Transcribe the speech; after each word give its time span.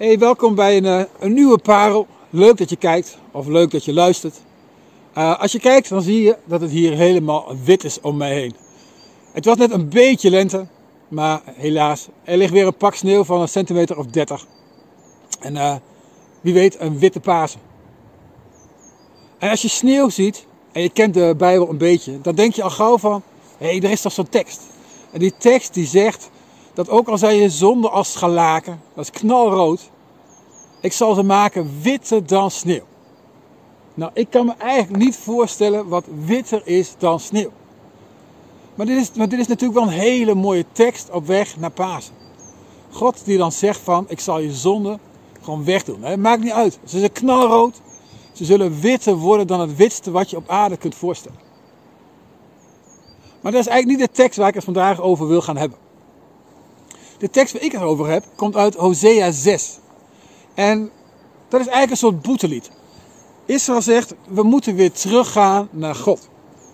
Hey, 0.00 0.18
welkom 0.18 0.54
bij 0.54 0.76
een, 0.76 0.84
eh, 0.84 1.02
een 1.18 1.32
nieuwe 1.32 1.58
parel. 1.58 2.06
Leuk 2.30 2.56
dat 2.56 2.70
je 2.70 2.76
kijkt 2.76 3.18
of 3.30 3.46
leuk 3.46 3.70
dat 3.70 3.84
je 3.84 3.92
luistert. 3.92 4.40
Uh, 5.18 5.40
als 5.40 5.52
je 5.52 5.58
kijkt, 5.58 5.88
dan 5.88 6.02
zie 6.02 6.22
je 6.22 6.36
dat 6.44 6.60
het 6.60 6.70
hier 6.70 6.92
helemaal 6.92 7.56
wit 7.64 7.84
is 7.84 8.00
om 8.00 8.16
mij 8.16 8.34
heen. 8.34 8.54
Het 9.32 9.44
was 9.44 9.56
net 9.56 9.70
een 9.70 9.88
beetje 9.88 10.30
lente, 10.30 10.66
maar 11.08 11.42
helaas, 11.44 12.08
er 12.24 12.36
ligt 12.36 12.52
weer 12.52 12.66
een 12.66 12.76
pak 12.76 12.94
sneeuw 12.94 13.24
van 13.24 13.40
een 13.40 13.48
centimeter 13.48 13.98
of 13.98 14.06
30. 14.06 14.46
En 15.40 15.54
uh, 15.54 15.74
wie 16.40 16.54
weet, 16.54 16.80
een 16.80 16.98
witte 16.98 17.20
Pasen. 17.20 17.60
En 19.38 19.50
als 19.50 19.62
je 19.62 19.68
sneeuw 19.68 20.08
ziet, 20.08 20.46
en 20.72 20.82
je 20.82 20.90
kent 20.90 21.14
de 21.14 21.34
Bijbel 21.38 21.68
een 21.68 21.78
beetje, 21.78 22.20
dan 22.20 22.34
denk 22.34 22.54
je 22.54 22.62
al 22.62 22.70
gauw 22.70 22.98
van, 22.98 23.22
hé, 23.58 23.66
hey, 23.66 23.80
er 23.82 23.90
is 23.90 24.00
toch 24.00 24.12
zo'n 24.12 24.28
tekst. 24.28 24.60
En 25.12 25.18
die 25.18 25.34
tekst 25.38 25.74
die 25.74 25.86
zegt 25.86 26.30
dat 26.86 26.88
ook 26.88 27.08
al 27.08 27.18
zijn 27.18 27.36
je 27.36 27.50
zonde 27.50 27.88
als 27.88 28.12
schalaken, 28.12 28.82
dat 28.94 29.04
is 29.04 29.20
knalrood, 29.20 29.90
ik 30.80 30.92
zal 30.92 31.14
ze 31.14 31.22
maken 31.22 31.70
witter 31.82 32.26
dan 32.26 32.50
sneeuw. 32.50 32.84
Nou, 33.94 34.10
ik 34.14 34.30
kan 34.30 34.46
me 34.46 34.54
eigenlijk 34.58 35.02
niet 35.02 35.16
voorstellen 35.16 35.88
wat 35.88 36.04
witter 36.24 36.62
is 36.64 36.94
dan 36.98 37.20
sneeuw. 37.20 37.50
Maar 38.74 38.86
dit 38.86 39.00
is, 39.00 39.12
maar 39.12 39.28
dit 39.28 39.38
is 39.38 39.46
natuurlijk 39.46 39.78
wel 39.80 39.88
een 39.88 39.98
hele 39.98 40.34
mooie 40.34 40.64
tekst 40.72 41.10
op 41.10 41.26
weg 41.26 41.56
naar 41.56 41.70
Pasen. 41.70 42.14
God 42.90 43.24
die 43.24 43.38
dan 43.38 43.52
zegt 43.52 43.80
van, 43.80 44.04
ik 44.08 44.20
zal 44.20 44.38
je 44.38 44.52
zonde 44.52 44.98
gewoon 45.42 45.64
wegdoen. 45.64 46.20
Maakt 46.20 46.42
niet 46.42 46.52
uit. 46.52 46.78
Ze 46.84 46.98
zijn 46.98 47.12
knalrood. 47.12 47.80
Ze 48.32 48.44
zullen 48.44 48.80
witter 48.80 49.14
worden 49.16 49.46
dan 49.46 49.60
het 49.60 49.76
witste 49.76 50.10
wat 50.10 50.30
je 50.30 50.36
op 50.36 50.48
aarde 50.48 50.76
kunt 50.76 50.94
voorstellen. 50.94 51.38
Maar 53.40 53.52
dat 53.52 53.60
is 53.60 53.66
eigenlijk 53.66 53.98
niet 53.98 54.08
de 54.08 54.22
tekst 54.22 54.38
waar 54.38 54.48
ik 54.48 54.54
het 54.54 54.64
vandaag 54.64 55.00
over 55.00 55.28
wil 55.28 55.42
gaan 55.42 55.56
hebben. 55.56 55.89
De 57.20 57.30
tekst 57.30 57.52
waar 57.52 57.62
ik 57.62 57.72
het 57.72 57.82
over 57.82 58.08
heb, 58.08 58.24
komt 58.36 58.56
uit 58.56 58.74
Hosea 58.74 59.30
6. 59.30 59.78
En 60.54 60.90
dat 61.48 61.60
is 61.60 61.66
eigenlijk 61.66 61.90
een 61.90 61.96
soort 61.96 62.22
boetelied. 62.22 62.70
Israël 63.46 63.82
zegt, 63.82 64.14
we 64.28 64.42
moeten 64.42 64.74
weer 64.74 64.92
teruggaan 64.92 65.68
naar 65.70 65.94
God. 65.94 66.28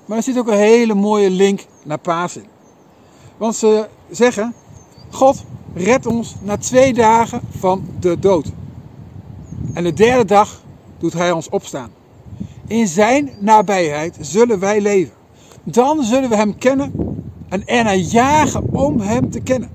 Maar 0.04 0.16
er 0.16 0.22
zit 0.22 0.38
ook 0.38 0.46
een 0.46 0.56
hele 0.56 0.94
mooie 0.94 1.30
link 1.30 1.66
naar 1.82 1.98
Pasen. 1.98 2.44
Want 3.36 3.56
ze 3.56 3.88
zeggen, 4.10 4.54
God 5.10 5.44
redt 5.74 6.06
ons 6.06 6.34
na 6.40 6.56
twee 6.56 6.94
dagen 6.94 7.40
van 7.58 7.88
de 8.00 8.18
dood. 8.18 8.52
En 9.74 9.84
de 9.84 9.92
derde 9.92 10.24
dag 10.24 10.62
doet 10.98 11.12
hij 11.12 11.32
ons 11.32 11.48
opstaan. 11.48 11.90
In 12.66 12.86
zijn 12.86 13.30
nabijheid 13.40 14.16
zullen 14.20 14.58
wij 14.58 14.80
leven. 14.80 15.14
Dan 15.64 16.02
zullen 16.02 16.28
we 16.28 16.36
hem 16.36 16.58
kennen 16.58 16.92
en 17.48 17.66
ernaar 17.66 17.96
jagen 17.96 18.72
om 18.72 19.00
hem 19.00 19.30
te 19.30 19.40
kennen. 19.40 19.70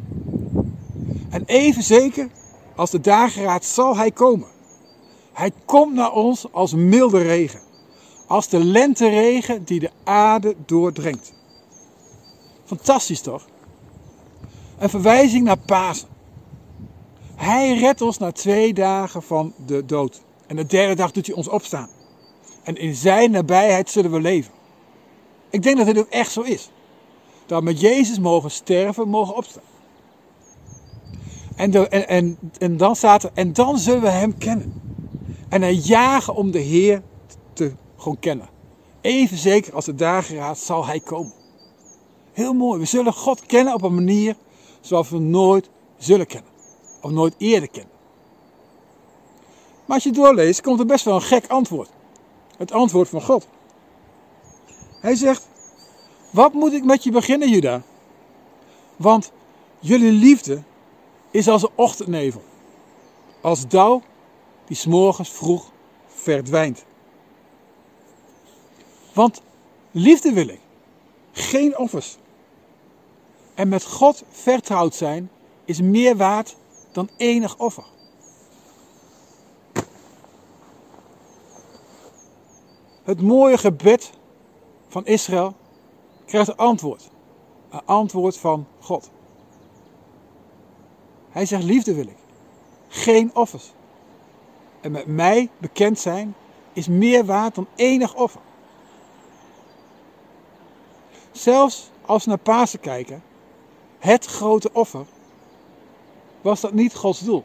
En 1.32 1.44
even 1.46 1.84
zeker 1.84 2.30
als 2.76 2.90
de 2.90 3.00
dageraad 3.00 3.66
zal 3.66 3.98
hij 3.98 4.12
komen. 4.12 4.48
Hij 5.34 5.52
komt 5.66 5.94
naar 5.94 6.12
ons 6.12 6.46
als 6.52 6.74
milde 6.74 7.22
regen. 7.22 7.60
Als 8.28 8.48
de 8.48 8.64
lenteregen 8.64 9.64
die 9.64 9.80
de 9.80 9.92
aarde 10.04 10.56
doordringt. 10.66 11.34
Fantastisch 12.66 13.22
toch? 13.22 13.46
Een 14.78 14.90
verwijzing 14.90 15.44
naar 15.44 15.58
Pasen. 15.58 16.08
Hij 17.36 17.78
redt 17.78 18.02
ons 18.02 18.18
na 18.18 18.32
twee 18.32 18.74
dagen 18.74 19.24
van 19.24 19.54
de 19.66 19.86
dood. 19.86 20.22
En 20.48 20.56
de 20.56 20.66
derde 20.66 20.96
dag 20.96 21.12
doet 21.12 21.26
hij 21.26 21.36
ons 21.36 21.48
opstaan. 21.48 21.90
En 22.64 22.76
in 22.76 22.96
zijn 22.96 23.32
nabijheid 23.32 23.90
zullen 23.90 24.12
we 24.12 24.22
leven. 24.22 24.54
Ik 25.50 25.64
denk 25.64 25.78
dat 25.78 25.86
dit 25.86 25.98
ook 26.00 26.10
echt 26.10 26.32
zo 26.32 26.42
is. 26.42 26.72
Dat 27.46 27.60
we 27.60 27.66
met 27.66 27.80
Jezus 27.80 28.20
mogen 28.20 28.52
sterven, 28.52 29.08
mogen 29.08 29.36
opstaan. 29.36 29.64
En, 31.56 31.92
en, 32.08 32.38
en, 32.58 32.78
dan 32.78 32.96
staat 32.96 33.24
er, 33.24 33.32
en 33.34 33.54
dan 33.54 33.78
zullen 33.78 34.02
we 34.02 34.10
hem 34.10 34.38
kennen. 34.38 34.82
En 35.50 35.62
hij 35.62 35.74
jagen 35.74 36.36
om 36.36 36.52
de 36.52 36.60
Heer 36.60 37.02
te 37.54 37.72
gewoon 37.98 38.20
kennen. 38.20 38.50
Even 39.02 39.38
zeker 39.38 39.74
als 39.76 39.86
de 39.86 39.96
dageraad 39.96 40.58
zal 40.58 40.86
hij 40.86 41.00
komen. 41.00 41.34
Heel 42.32 42.54
mooi. 42.54 42.80
We 42.80 42.86
zullen 42.86 43.14
God 43.14 43.46
kennen 43.46 43.74
op 43.74 43.82
een 43.82 43.96
manier 43.96 44.36
zoals 44.82 45.10
we 45.10 45.20
nooit 45.20 45.70
zullen 45.98 46.28
kennen. 46.28 46.52
Of 47.02 47.12
nooit 47.12 47.36
eerder 47.38 47.70
kennen. 47.70 47.92
Maar 49.86 49.96
als 49.96 50.04
je 50.04 50.12
doorleest, 50.12 50.62
komt 50.62 50.80
er 50.80 50.86
best 50.86 51.06
wel 51.06 51.16
een 51.16 51.22
gek 51.22 51.48
antwoord. 51.48 51.90
Het 52.58 52.72
antwoord 52.72 53.10
van 53.10 53.22
God. 53.22 53.48
Hij 55.02 55.16
zegt, 55.16 55.48
wat 56.30 56.54
moet 56.54 56.74
ik 56.74 56.84
met 56.84 57.04
je 57.04 57.12
beginnen, 57.12 57.50
Juda? 57.50 57.82
Want 58.96 59.32
jullie 59.80 60.12
liefde 60.12 60.64
is 61.32 61.48
als 61.48 61.62
een 61.62 61.70
ochtendnevel. 61.76 62.44
Als 63.42 63.68
dauw 63.68 64.02
die 64.66 64.76
s'morgens 64.76 65.30
vroeg 65.30 65.72
verdwijnt. 66.08 66.86
Want 69.14 69.42
liefde 69.92 70.34
wil 70.34 70.48
ik, 70.48 70.60
geen 71.32 71.78
offers. 71.78 72.18
En 73.54 73.68
met 73.68 73.86
God 73.86 74.24
vertrouwd 74.30 74.96
zijn 74.96 75.30
is 75.66 75.82
meer 75.82 76.18
waard 76.18 76.56
dan 76.92 77.10
enig 77.18 77.58
offer. 77.58 77.84
Het 83.04 83.22
mooie 83.22 83.58
gebed 83.58 84.12
van 84.88 85.06
Israël 85.06 85.56
krijgt 86.26 86.48
een 86.48 86.56
antwoord. 86.56 87.10
Een 87.70 87.86
antwoord 87.86 88.38
van 88.38 88.68
God. 88.80 89.10
Hij 91.32 91.46
zegt: 91.46 91.64
Liefde 91.64 91.94
wil 91.94 92.08
ik, 92.08 92.18
geen 92.88 93.32
offers. 93.34 93.72
En 94.82 94.92
met 94.92 95.06
mij 95.06 95.50
bekend 95.58 96.00
zijn 96.00 96.36
is 96.74 96.88
meer 96.88 97.26
waard 97.26 97.56
dan 97.56 97.68
enig 97.76 98.16
offer. 98.16 98.42
Zelfs 101.32 101.90
als 102.06 102.24
we 102.24 102.30
naar 102.30 102.40
Pasen 102.40 102.80
kijken, 102.80 103.24
het 104.00 104.26
grote 104.26 104.70
offer, 104.74 105.06
was 106.42 106.62
dat 106.62 106.74
niet 106.74 106.96
Gods 106.96 107.20
doel. 107.20 107.44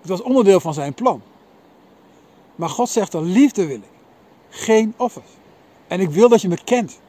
Het 0.00 0.08
was 0.08 0.22
onderdeel 0.22 0.60
van 0.60 0.74
zijn 0.74 0.94
plan. 0.94 1.22
Maar 2.54 2.68
God 2.68 2.88
zegt 2.88 3.12
dan: 3.12 3.22
liefde 3.24 3.66
wil 3.66 3.76
ik, 3.76 3.90
geen 4.48 4.94
offers. 4.96 5.30
En 5.86 6.00
ik 6.00 6.10
wil 6.10 6.28
dat 6.28 6.40
je 6.40 6.48
me 6.48 6.64
kent. 6.64 7.00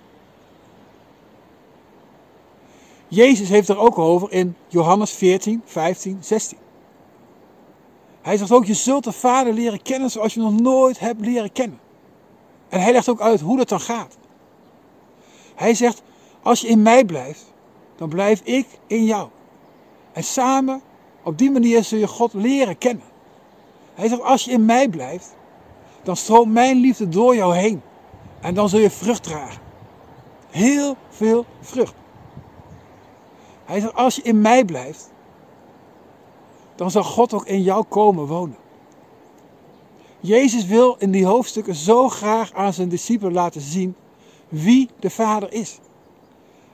Jezus 3.08 3.50
heeft 3.50 3.70
er 3.70 3.78
ook 3.78 3.98
over 3.98 4.32
in 4.32 4.56
Johannes 4.68 5.12
14, 5.12 5.62
15, 5.66 6.18
16. 6.22 6.58
Hij 8.22 8.38
zegt 8.38 8.52
ook: 8.52 8.66
Je 8.66 8.74
zult 8.74 9.04
de 9.04 9.12
Vader 9.12 9.54
leren 9.54 9.82
kennen 9.82 10.12
zoals 10.12 10.34
je 10.34 10.40
nog 10.40 10.60
nooit 10.60 11.00
hebt 11.00 11.22
leren 11.22 11.52
kennen. 11.52 11.80
En 12.70 12.82
hij 12.82 12.92
legt 12.92 13.10
ook 13.10 13.22
uit 13.22 13.40
hoe 13.40 13.58
dat 13.58 13.70
dan 13.70 13.80
gaat. 13.80 14.18
Hij 15.56 15.74
zegt: 15.74 16.02
Als 16.42 16.62
je 16.62 16.68
in 16.68 16.82
mij 16.82 17.06
blijft, 17.06 17.54
dan 17.96 18.10
blijf 18.10 18.42
ik 18.44 18.68
in 18.88 19.04
jou. 19.06 19.30
En 20.14 20.24
samen, 20.24 20.82
op 21.24 21.38
die 21.38 21.52
manier 21.52 21.84
zul 21.84 22.00
je 22.00 22.08
God 22.08 22.34
leren 22.34 22.78
kennen. 22.78 23.06
Hij 23.94 24.08
zegt: 24.08 24.22
Als 24.22 24.46
je 24.46 24.52
in 24.52 24.66
mij 24.66 24.90
blijft, 24.90 25.36
dan 26.04 26.16
stroomt 26.16 26.54
mijn 26.54 26.78
liefde 26.78 27.10
door 27.10 27.36
jou 27.36 27.56
heen. 27.56 27.82
En 28.42 28.54
dan 28.54 28.70
zul 28.70 28.80
je 28.80 28.90
vrucht 28.90 29.24
dragen. 29.24 29.62
Heel 30.50 30.96
veel 31.10 31.46
vrucht. 31.62 31.94
Hij 33.68 33.80
zegt: 33.80 33.96
Als 33.96 34.16
je 34.16 34.22
in 34.22 34.42
mij 34.42 34.66
blijft, 34.66 35.12
dan 36.76 36.92
zal 36.92 37.04
God 37.04 37.34
ook 37.34 37.46
in 37.46 37.62
jou 37.62 37.86
komen 37.90 38.26
wonen. 38.26 38.58
Jezus 40.20 40.66
wil 40.66 40.96
in 41.00 41.12
die 41.12 41.26
hoofdstukken 41.26 41.76
zo 41.76 42.10
graag 42.10 42.54
aan 42.54 42.74
zijn 42.74 42.90
discipelen 42.90 43.34
laten 43.34 43.62
zien 43.62 43.96
wie 44.50 44.90
de 45.00 45.10
Vader 45.10 45.54
is. 45.54 45.80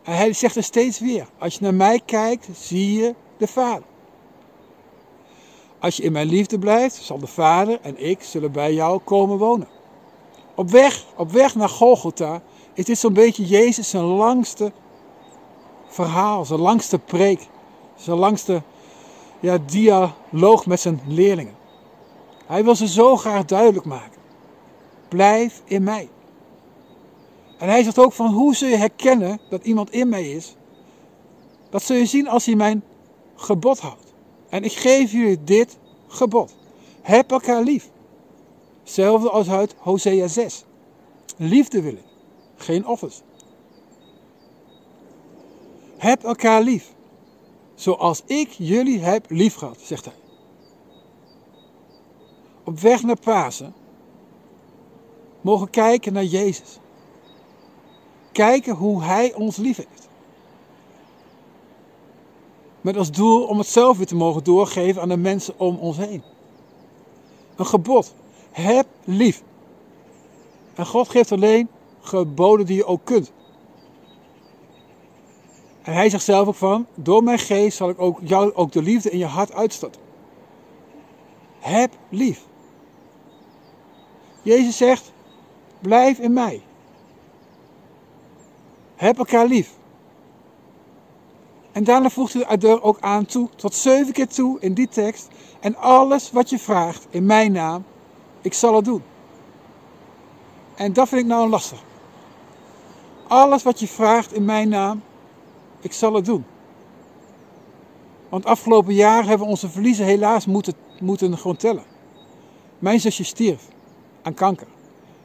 Hij 0.03 0.33
zegt 0.33 0.55
er 0.55 0.63
steeds 0.63 0.99
weer: 0.99 1.27
Als 1.37 1.53
je 1.53 1.59
naar 1.61 1.73
mij 1.73 2.01
kijkt, 2.05 2.47
zie 2.53 2.99
je 2.99 3.15
de 3.37 3.47
Vader. 3.47 3.83
Als 5.79 5.97
je 5.97 6.03
in 6.03 6.11
mijn 6.11 6.27
liefde 6.27 6.59
blijft, 6.59 6.95
zal 6.95 7.17
de 7.17 7.27
Vader 7.27 7.79
en 7.81 8.05
ik 8.05 8.21
zullen 8.21 8.51
bij 8.51 8.73
jou 8.73 8.99
komen 9.03 9.37
wonen. 9.37 9.67
Op 10.55 10.69
weg, 10.69 11.05
op 11.17 11.31
weg 11.31 11.55
naar 11.55 11.69
Golgotha 11.69 12.41
is 12.73 12.85
dit 12.85 12.97
zo'n 12.97 13.13
beetje 13.13 13.45
Jezus 13.45 13.89
zijn 13.89 14.03
langste 14.03 14.71
verhaal, 15.93 16.45
zijn 16.45 16.59
langste 16.59 16.99
preek, 16.99 17.47
zijn 17.95 18.17
langste 18.17 18.61
ja, 19.39 19.57
dialoog 19.57 20.65
met 20.65 20.79
zijn 20.79 21.01
leerlingen. 21.07 21.55
Hij 22.45 22.63
wil 22.63 22.75
ze 22.75 22.87
zo 22.87 23.17
graag 23.17 23.45
duidelijk 23.45 23.85
maken. 23.85 24.21
Blijf 25.07 25.61
in 25.65 25.83
mij. 25.83 26.09
En 27.57 27.69
hij 27.69 27.83
zegt 27.83 27.99
ook 27.99 28.13
van 28.13 28.33
hoe 28.33 28.55
zul 28.55 28.67
je 28.67 28.77
herkennen 28.77 29.39
dat 29.49 29.65
iemand 29.65 29.91
in 29.91 30.09
mij 30.09 30.31
is? 30.31 30.55
Dat 31.69 31.83
zul 31.83 31.95
je 31.95 32.05
zien 32.05 32.27
als 32.27 32.45
hij 32.45 32.55
mijn 32.55 32.83
gebod 33.35 33.79
houdt. 33.79 34.13
En 34.49 34.63
ik 34.63 34.73
geef 34.73 35.11
jullie 35.11 35.43
dit 35.43 35.77
gebod. 36.07 36.55
Heb 37.01 37.31
elkaar 37.31 37.61
lief. 37.61 37.89
Hetzelfde 38.83 39.29
als 39.29 39.49
uit 39.49 39.75
Hosea 39.77 40.27
6. 40.27 40.63
Liefde 41.37 41.81
wil 41.81 41.91
ik, 41.91 42.05
geen 42.55 42.87
offers. 42.87 43.21
Heb 46.03 46.23
elkaar 46.23 46.61
lief. 46.61 46.93
zoals 47.75 48.21
ik 48.25 48.49
jullie 48.49 48.99
heb 48.99 49.25
liefgehad, 49.29 49.79
zegt 49.81 50.05
hij. 50.05 50.13
Op 52.63 52.79
weg 52.79 53.03
naar 53.03 53.19
Pasen 53.19 53.73
mogen 55.41 55.69
kijken 55.69 56.13
naar 56.13 56.23
Jezus. 56.23 56.79
Kijken 58.31 58.75
hoe 58.75 59.03
Hij 59.03 59.33
ons 59.33 59.57
lief 59.57 59.77
heeft. 59.77 60.09
Met 62.81 62.97
als 62.97 63.11
doel 63.11 63.43
om 63.43 63.57
het 63.57 63.67
zelf 63.67 63.97
weer 63.97 64.05
te 64.05 64.15
mogen 64.15 64.43
doorgeven 64.43 65.01
aan 65.01 65.09
de 65.09 65.17
mensen 65.17 65.59
om 65.59 65.77
ons 65.77 65.97
heen. 65.97 66.23
Een 67.55 67.65
gebod. 67.65 68.13
Heb 68.51 68.87
lief. 69.03 69.43
En 70.75 70.85
God 70.85 71.09
geeft 71.09 71.31
alleen 71.31 71.69
geboden 72.01 72.65
die 72.65 72.75
je 72.75 72.85
ook 72.85 73.01
kunt. 73.03 73.31
En 75.83 75.93
hij 75.93 76.09
zegt 76.09 76.23
zelf 76.23 76.47
ook 76.47 76.55
van, 76.55 76.85
door 76.95 77.23
mijn 77.23 77.39
geest 77.39 77.77
zal 77.77 77.89
ik 77.89 78.01
ook 78.01 78.19
jou 78.23 78.53
ook 78.53 78.71
de 78.71 78.81
liefde 78.81 79.09
in 79.09 79.17
je 79.17 79.25
hart 79.25 79.53
uitstorten. 79.53 80.01
Heb 81.59 81.91
lief. 82.09 82.41
Jezus 84.41 84.77
zegt, 84.77 85.11
blijf 85.79 86.19
in 86.19 86.33
mij. 86.33 86.61
Heb 88.95 89.17
elkaar 89.17 89.45
lief. 89.45 89.71
En 91.71 91.83
daarna 91.83 92.09
voegt 92.09 92.33
hij 92.33 92.57
er 92.59 92.83
ook 92.83 92.97
aan 92.99 93.25
toe, 93.25 93.49
tot 93.55 93.75
zeven 93.75 94.13
keer 94.13 94.27
toe 94.27 94.59
in 94.59 94.73
die 94.73 94.87
tekst. 94.87 95.27
En 95.59 95.75
alles 95.75 96.31
wat 96.31 96.49
je 96.49 96.59
vraagt 96.59 97.07
in 97.09 97.25
mijn 97.25 97.51
naam, 97.51 97.85
ik 98.41 98.53
zal 98.53 98.75
het 98.75 98.85
doen. 98.85 99.03
En 100.75 100.93
dat 100.93 101.07
vind 101.07 101.21
ik 101.21 101.27
nou 101.27 101.49
lastig. 101.49 101.83
Alles 103.27 103.63
wat 103.63 103.79
je 103.79 103.87
vraagt 103.87 104.33
in 104.33 104.45
mijn 104.45 104.69
naam, 104.69 105.01
ik 105.83 105.93
zal 105.93 106.13
het 106.13 106.25
doen. 106.25 106.45
Want 108.29 108.45
afgelopen 108.45 108.93
jaar 108.93 109.25
hebben 109.25 109.45
we 109.45 109.51
onze 109.51 109.69
verliezen 109.69 110.05
helaas 110.05 110.45
moeten, 110.45 110.73
moeten 110.99 111.37
gewoon 111.37 111.55
tellen. 111.55 111.83
Mijn 112.79 112.99
zusje 112.99 113.23
stierf 113.23 113.67
aan 114.21 114.33
kanker. 114.33 114.67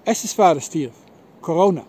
Esther's 0.03 0.35
vader 0.35 0.63
stierf. 0.63 0.95
Corona. 1.41 1.85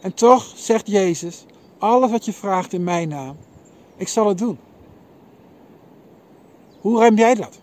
En 0.00 0.14
toch 0.14 0.52
zegt 0.56 0.86
Jezus, 0.86 1.46
alles 1.78 2.10
wat 2.10 2.24
je 2.24 2.32
vraagt 2.32 2.72
in 2.72 2.84
mijn 2.84 3.08
naam, 3.08 3.36
ik 3.96 4.08
zal 4.08 4.28
het 4.28 4.38
doen. 4.38 4.58
Hoe 6.80 6.98
ruim 6.98 7.16
jij 7.16 7.34
dat? 7.34 7.60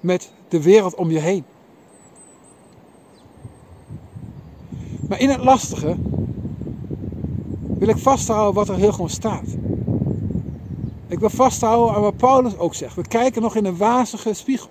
Met 0.00 0.32
de 0.48 0.62
wereld 0.62 0.94
om 0.94 1.10
je 1.10 1.18
heen. 1.18 1.44
Maar 5.08 5.20
in 5.20 5.28
het 5.28 5.44
lastige 5.44 5.96
wil 7.80 7.88
ik 7.88 7.98
vasthouden 7.98 8.54
wat 8.54 8.68
er 8.68 8.76
heel 8.76 8.92
gewoon 8.92 9.10
staat. 9.10 9.56
Ik 11.06 11.18
wil 11.18 11.30
vasthouden 11.30 11.94
aan 11.94 12.02
wat 12.02 12.16
Paulus 12.16 12.58
ook 12.58 12.74
zegt. 12.74 12.94
We 12.94 13.08
kijken 13.08 13.42
nog 13.42 13.56
in 13.56 13.64
een 13.64 13.76
wazige 13.76 14.34
spiegel. 14.34 14.68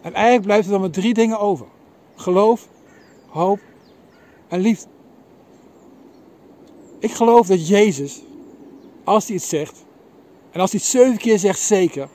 En 0.00 0.14
eigenlijk 0.14 0.44
blijft 0.44 0.64
er 0.64 0.72
dan 0.72 0.80
maar 0.80 0.90
drie 0.90 1.14
dingen 1.14 1.38
over: 1.38 1.66
geloof, 2.14 2.68
hoop 3.28 3.60
en 4.48 4.60
liefde. 4.60 4.86
Ik 6.98 7.12
geloof 7.12 7.46
dat 7.46 7.68
Jezus, 7.68 8.22
als 9.04 9.26
hij 9.26 9.36
het 9.36 9.44
zegt, 9.44 9.84
en 10.50 10.60
als 10.60 10.70
hij 10.70 10.80
het 10.80 10.88
zeven 10.88 11.18
keer 11.18 11.38
zegt 11.38 11.60
zeker, 11.60 12.08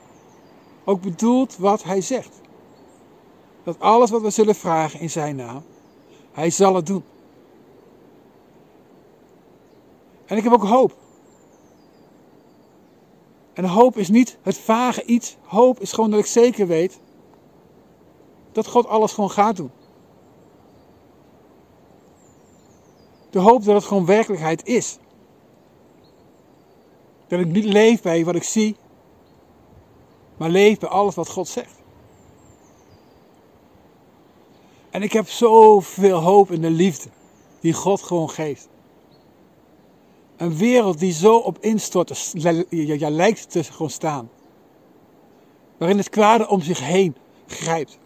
ook 0.84 1.02
bedoelt 1.02 1.58
wat 1.58 1.84
hij 1.84 2.02
zegt. 2.02 2.42
Dat 3.64 3.80
alles 3.80 4.10
wat 4.10 4.22
we 4.22 4.30
zullen 4.30 4.56
vragen 4.56 5.00
in 5.00 5.10
zijn 5.10 5.36
naam, 5.36 5.64
hij 6.32 6.50
zal 6.50 6.76
het 6.76 6.86
doen. 6.86 7.04
En 10.28 10.38
ik 10.38 10.44
heb 10.44 10.54
ook 10.54 10.64
hoop. 10.64 10.96
En 13.54 13.66
hoop 13.66 13.98
is 13.98 14.10
niet 14.10 14.38
het 14.42 14.58
vage 14.58 15.04
iets. 15.04 15.38
Hoop 15.44 15.80
is 15.80 15.92
gewoon 15.92 16.12
dat 16.12 16.20
ik 16.20 16.26
zeker 16.26 16.68
weet 16.68 17.00
dat 18.52 18.68
God 18.68 18.88
alles 18.88 19.14
gewoon 19.14 19.32
gaat 19.32 19.56
doen. 19.56 19.72
De 23.30 23.40
hoop 23.40 23.64
dat 23.64 23.76
het 23.76 23.84
gewoon 23.84 24.06
werkelijkheid 24.06 24.66
is. 24.66 24.98
Dat 27.28 27.40
ik 27.40 27.46
niet 27.46 27.66
leef 27.66 28.02
bij 28.02 28.26
wat 28.26 28.36
ik 28.36 28.44
zie, 28.44 28.76
maar 30.38 30.50
leef 30.50 30.80
bij 30.80 30.90
alles 30.90 31.16
wat 31.16 31.30
God 31.30 31.48
zegt. 31.48 31.76
En 34.90 35.02
ik 35.02 35.14
heb 35.14 35.30
zoveel 35.30 36.20
hoop 36.20 36.52
in 36.52 36.62
de 36.62 36.70
liefde 36.70 37.10
die 37.60 37.74
God 37.74 38.02
gewoon 38.02 38.30
geeft. 38.30 38.70
Een 40.38 40.58
wereld 40.58 41.00
die 41.00 41.14
zo 41.14 41.38
op 41.38 41.58
instorten 41.60 42.16
ja, 42.70 43.10
lijkt 43.10 43.52
te 43.52 43.64
gewoon 43.64 43.90
staan. 43.90 44.30
Waarin 45.78 45.98
het 45.98 46.10
kwade 46.10 46.48
om 46.48 46.62
zich 46.62 46.80
heen 46.80 47.16
grijpt. 47.48 48.00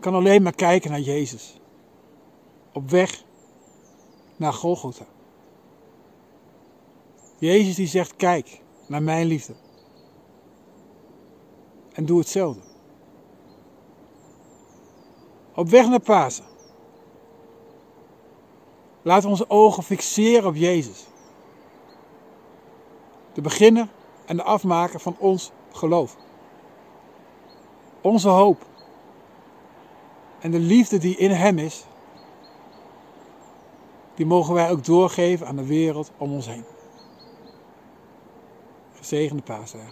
Kan 0.00 0.14
alleen 0.14 0.42
maar 0.42 0.54
kijken 0.54 0.90
naar 0.90 1.00
Jezus. 1.00 1.60
Op 2.72 2.90
weg 2.90 3.24
naar 4.36 4.52
Golgotha. 4.52 5.06
Jezus 7.38 7.74
die 7.74 7.86
zegt, 7.86 8.16
kijk 8.16 8.62
naar 8.86 9.02
mijn 9.02 9.26
liefde. 9.26 9.54
En 11.92 12.06
doe 12.06 12.18
hetzelfde. 12.18 12.60
Op 15.54 15.68
weg 15.68 15.88
naar 15.88 16.00
Pasen. 16.00 16.44
We 19.06 19.26
onze 19.26 19.50
ogen 19.50 19.82
fixeren 19.82 20.48
op 20.48 20.54
Jezus. 20.54 21.06
De 23.32 23.40
beginner 23.40 23.88
en 24.24 24.36
de 24.36 24.42
afmaker 24.42 25.00
van 25.00 25.16
ons 25.18 25.50
geloof. 25.72 26.16
Onze 28.00 28.28
hoop. 28.28 28.66
En 30.40 30.50
de 30.50 30.58
liefde 30.58 30.98
die 30.98 31.16
in 31.16 31.30
Hem 31.30 31.58
is, 31.58 31.84
die 34.14 34.26
mogen 34.26 34.54
wij 34.54 34.70
ook 34.70 34.84
doorgeven 34.84 35.46
aan 35.46 35.56
de 35.56 35.66
wereld 35.66 36.10
om 36.16 36.32
ons 36.32 36.46
heen. 36.46 36.64
Gezegende 38.94 39.42
paasdagen. 39.42 39.84